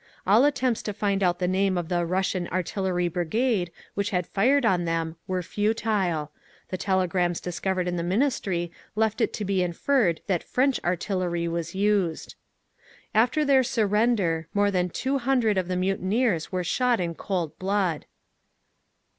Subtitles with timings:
[0.25, 4.65] All attempts to find out the name of the "Russian artillery brigade" which had fired
[4.65, 6.31] on them were futile;
[6.69, 11.75] the telegrams discovered in the Ministry left it to be inferred that French artillery was
[11.75, 12.33] used….
[13.13, 18.07] After their surrender, more than two hundred of the mutineers were shot in cold blood.